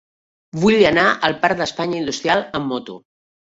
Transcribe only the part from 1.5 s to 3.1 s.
de l'Espanya Industrial amb moto.